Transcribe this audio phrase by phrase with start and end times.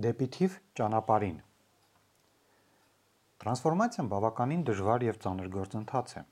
[0.00, 1.38] Դեպի թիվ ճանապարհին
[3.42, 6.22] Տրանսֆորմացիան բավականին դժվար եւ ծանր գործընթաց է։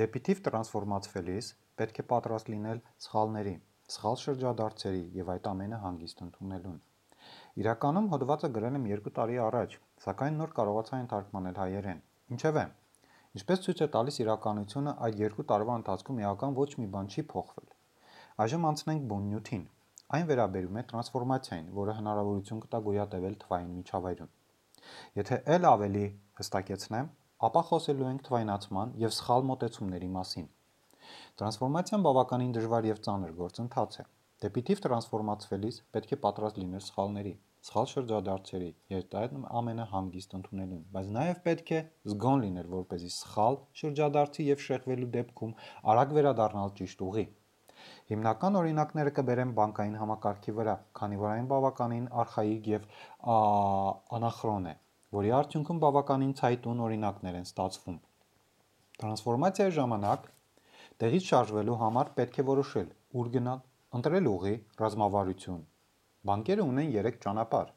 [0.00, 1.48] Դեպի թիվ տրանսֆորմացվելիս
[1.80, 3.54] պետք է պատրաստ լինել սխալների,
[3.94, 6.76] սխալ շրջադարձերի եւ այդ ամենը հանգիստ ընդունելուն։
[7.64, 12.06] Իրականում հոդվածը գրել եմ 2 տարի առաջ, սակայն նոր կարողացա ենթարկմանել հայերեն։
[12.36, 12.68] Ինչևէ,
[13.40, 17.76] ինչպես ցույց է տալիս իրականությունը, այդ 2 տարվա ընթացքում էական ոչ մի բան չի փոխվել։
[18.44, 19.68] Այժմ անցնենք բուն նյութին։
[20.10, 24.30] Այն վերաբերում է տրանսֆորմացիային, որը հնարավորություն կտա գոյատևել թվային միջավայրում։
[25.20, 26.06] Եթե ել ավելի
[26.40, 27.10] հստակեցնեմ,
[27.48, 30.48] ապա խոսելու ենք թվայնացման եւ սխալ մոտեցումների մասին։
[31.40, 34.04] Տրանսֆորմացիան բավականին դժվար եւ ծանր գործընթաց է։
[34.40, 37.32] Դեպի թիվ տրանսֆորմացվելիս պետք է պատրաստ լինել սխալների,
[37.70, 41.80] սխալ շրջադարձերի եւ այդ ամենը հանգիստ ընդունելուն, բայց նաեւ պետք է
[42.12, 45.52] զգոն լինել, որ เป զի սխալ շրջադարձի եւ շեղվելու դեպքում
[45.94, 47.26] արագ վերադառնալ ճիշտ ուղի։
[48.10, 52.86] Հիմնական օրինակները կբերեմ բանկային համակարգի վրա, քանի որ այն բավականին արխայիկ եւ
[54.18, 54.74] անախրոն է,
[55.16, 57.98] որի արդյունքում բավականին ցայտուն օրինակներ են ստացվում։
[59.00, 60.30] Տրանսֆորմացիայի ժամանակ
[61.02, 62.88] տեղից շարժվելու համար պետք է որոշել
[63.20, 63.62] ուր գնալ,
[63.98, 65.62] ընտրել ուղի, ռազմավարություն։
[66.30, 67.70] Բանկերը ունեն 3 ճանապարհ.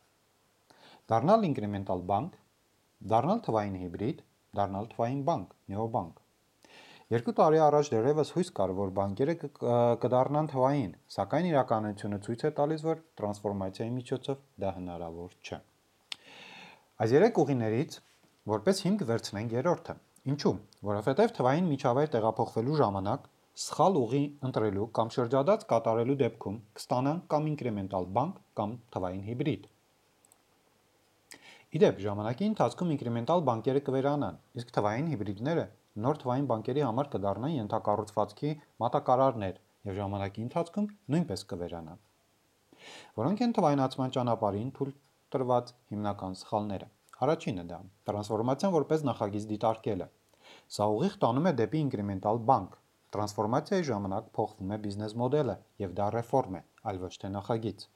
[1.11, 2.35] դառնալ ինկրեմենտալ բանկ,
[3.13, 4.19] դառնալ թվային հիբրիդ,
[4.59, 6.22] դառնալ թվային բանկ, նեոբանկ։
[7.13, 9.33] Երկու տարի առաջ դեռևս հույս կար, որ բանկերը
[10.01, 15.59] կդառնան թվային, սակայն իրականությունը ցույց է տալիս, որ տրանսֆորմացիայի միջոցով դա հնարավոր չէ։
[17.03, 17.97] Այս երեք ուղիներից
[18.53, 19.95] որպես հիմք վերցնենք երրորդը։
[20.33, 20.55] Ինչու՞։
[20.89, 23.29] Որովհետև թվային միջավայր տեղափոխվելու ժամանակ
[23.67, 29.69] սխալ ուղի ընտրելու կամ շրջադարձ կատարելու դեպքում կստանանք կամ ինկրեմենտալ բանկ կամ թվային հիբրիդ։
[31.77, 35.69] Իդեպ ժամանակի ընթացքում ինկրեմենտալ բանկերը կվերանան, իսկ թվային հիբրիդները
[36.01, 38.51] նոր թվային բանկերի համար կդառնան ենթակառուցվածքի
[38.83, 41.99] մատակարարներ եւ ժամանակի ընթացքում նույնպես կվերանան։
[43.19, 44.93] Որոնք են թվայնացման ճանապարհին թույլ
[45.35, 46.87] տրված հիմնական սխալները։
[47.23, 47.79] Առաջինը դա.
[48.09, 50.07] Տրանսֆորմացիան որպես նախագիծ դիտարկելը։
[50.77, 52.75] Սա ուղիղ տանում է դեպի ինկրեմենտալ բանկ։
[53.13, 57.87] Տրանսֆորմացիայի ժամանակ փոխվում է բիզնես մոդելը եւ դա ռեֆորմ է, այլ ոչ թե նախագիծ։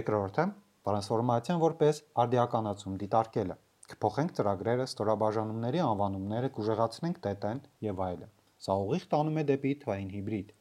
[0.00, 0.48] Երկրորդը.
[0.86, 3.56] Տրանսֆորմացիան որպես արդիականացում դիտարկելը
[3.92, 8.32] կփոխենք ծրագրերը, ստորաբաժանումների անվանումները կուժեղացնենք ՏՏ-ն եւ այլն։
[8.66, 10.54] Սա ուղիղ տանում է դեպի թվային հիբրիդ։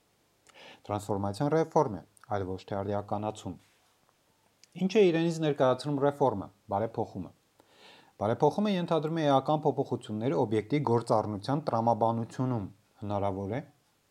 [0.89, 2.01] Տրանսֆորմացիան ռեֆորմ է,
[2.35, 3.55] այլ ոչ թե արդիականացում։
[4.85, 7.31] Ինչ է իրենից ներկայացնում ռեֆորմը, բարեփոխումը։
[8.21, 12.67] Բարեփոխումը ենթադրում է էական փոփոխություններ օբյեկտի գործառնության տրամաբանությունում։
[13.01, 13.61] Հնարավոր է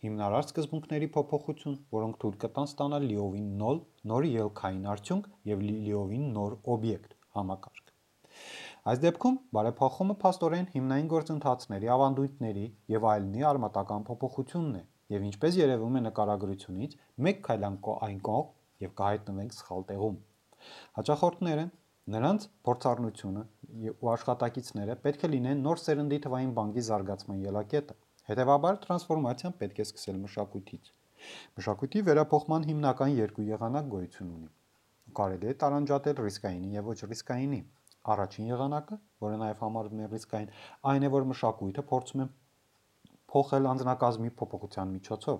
[0.04, 3.78] հիմնարար սկզբունքների փոփոխություն, որոնք թույլ կտան ստանալ լիովին նոր
[4.10, 7.94] նոր ելքային արդյունք եւ լիովին նոր օբյեկտ համակարգ։
[8.84, 14.82] Այս դեպքում բարեփոխումը փաստորեն հիմնային գործընթացների, ավանդույթների եւ այլնի արմատական փոփոխությունն է
[15.14, 16.96] եւ ինչպես երևում է նկարագրությունից,
[17.26, 18.50] մեկ քայլանքո այն կողմ
[18.84, 20.18] եւ կհայտնվենք սխալ տեղում։
[20.98, 21.64] Հաճախորդները
[22.16, 23.44] նրանց փորձառնությունը
[23.94, 27.96] ու աշխատակիցները պետք է լինեն նոր սերնդի թվային բանկի զարգացման ելակետը։
[28.28, 30.92] Հետևաբար տրանսֆորմացիան պետք է սկսել մշակույթից։
[31.56, 34.52] Մշակույթի վերափոխման հիմնական երկու եղանակ գոյություն ունի։
[35.20, 37.62] Կարելի է տարանջատել ռիսկայինի եւ ոչ ռիսկայինի։
[38.12, 40.50] Առաջին եղանակը, որը նաև համարվում է ռիսկային,
[40.92, 42.26] այն է, որ մշակույթը փորձում է
[43.34, 45.38] փոխել անձնակազմի փոփոխության միջոցով։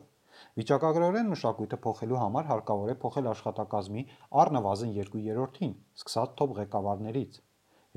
[0.59, 4.03] Վիճակագրորեն մշակույթը փոխելու համար հարկավոր է փոխել աշխատակազմի
[4.45, 7.39] առնվազն 2/3-ին, սկսած թոփ ղեկավարներից։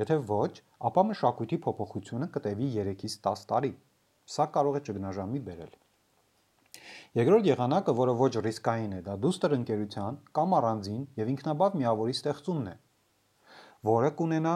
[0.03, 0.51] Եթե ոչ,
[0.91, 3.73] ապա մշակույթի փոփոխությունը կտևի 3-ից 10 տարի։
[4.35, 5.73] Սա կարող է ճգնաժամի բերել։
[7.17, 12.67] Երկրորդ եղանակը, որը ոչ ռիսկային է, դա դուստր ընկերության կամ առանձին եւ ինքնաբավ միավորի ստեղծումն
[12.73, 12.75] է,
[13.85, 14.53] որը կունենա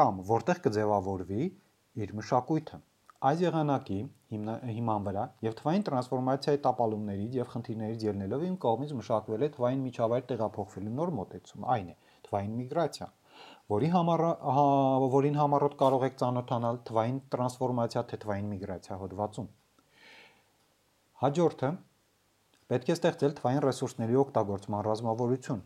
[0.00, 1.46] կամ որտեղ կձևավորվի
[2.00, 2.78] իր մշակույթը։
[3.30, 3.98] Այս եղանակի
[4.32, 10.22] հիման վրա եւ թվային տրանսֆորմացիայի տապալումներից եւ խնդիրներից ելնելով իմ կողմից մշակվել է թվային միջավայր
[10.30, 11.96] տեղափոխվելու նոր մոտեցում, այն է
[12.28, 13.08] թվային միգրացիա,
[13.74, 14.64] որի համար հա,
[15.16, 19.50] որին համառոտ կարող եք ճանոթանալ թվային տրանսֆորմացիա թե թվային միգրացիա հոդվածում։
[21.20, 21.70] Հաջորդը
[22.72, 25.62] պետք է ստեղծել թվային ռեսուրսների օգտագործման ռազմավարություն,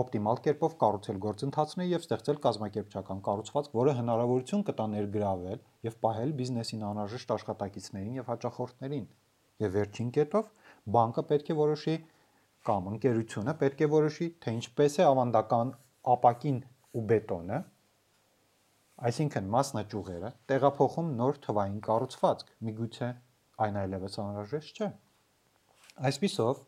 [0.00, 6.82] օպտիմալ կերպով կառուցել գործընթացներ եւ ստեղծել կազմակերպչական կառուցվածք, որը հնարավորություն կտա ներգրավել եւ պահել բիզնեսին
[6.88, 9.06] անհրաժեշտ աշխատակիցներին եւ հաճախորդներին։
[9.64, 10.50] Եվ վերջին կետով
[10.98, 11.96] բանկը պետք է որոշի
[12.64, 15.72] կամ ընկերությունը պետք է որոշի, թե ինչպես է ավանդական
[16.14, 16.60] ապակին
[16.94, 17.58] ու բետոնը,
[19.08, 23.08] այսինքն մասնաճյուղերը, տեղափոխում նոր թվային կառուցվածք, միգուցե
[23.64, 24.88] այն այլևս անհրաժեշտ չէ։
[26.08, 26.62] Այսպիսով,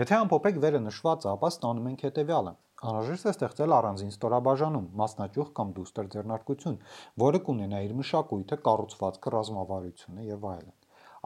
[0.00, 2.52] Եթե ամփոփեք վերը նշվածը, ապա ստանում ենք հետևյալը.
[2.82, 6.78] Անհրաժեշտ է ստեղծել առանձին ստորաբաժանում, մասնաճյուղ կամ դուստր ձեռնարկություն,
[7.22, 10.72] որը կունենա իր մշակույթը, կառուցվածքը, ռազմավարությունը եւ այլն։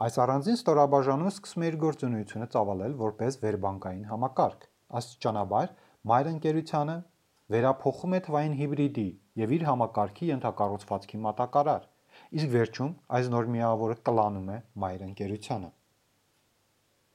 [0.07, 4.67] Այս առանձին ստորաբաժանումը սկսում է իր գործունեությունը ծավալել որպես վերբանկային համակարգ։
[4.99, 5.73] Աստիճանաբար
[6.11, 6.97] մայր ընկերությանը
[7.55, 9.09] վերափոխում է թվային հիբրիդի
[9.47, 11.89] եւ իր համակարգի ենթակառուցվածքի մատակարար,
[12.37, 15.71] իսկ վերջում այս նոր միավորը կլանում է մայր ընկերությանը։